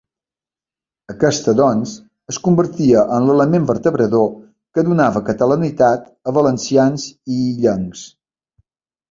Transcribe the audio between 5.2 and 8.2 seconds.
catalanitat a valencians i illencs.